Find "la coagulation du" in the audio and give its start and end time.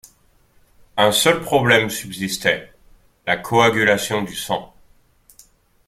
3.27-4.33